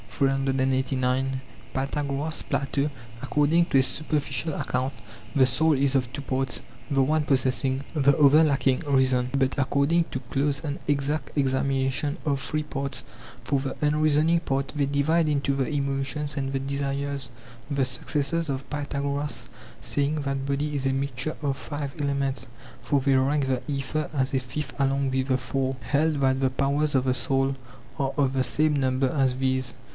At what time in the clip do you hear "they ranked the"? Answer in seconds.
22.99-23.61